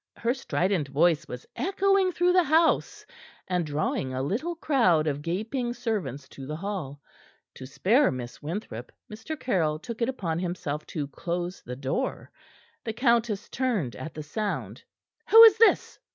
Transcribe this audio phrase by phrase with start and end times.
[0.15, 3.05] Her strident voice was echoing through the house
[3.47, 6.99] and drawing a little crowd of gaping servants to the hall.
[7.53, 9.39] To spare Mistress Winthrop, Mr.
[9.39, 12.31] Caryll took it upon himself to close the door.
[12.83, 14.81] The countess turned at the sound.
[15.29, 15.99] "Who is this?"